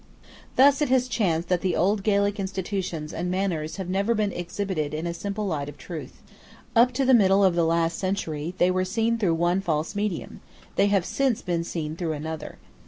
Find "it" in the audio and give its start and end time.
0.81-0.89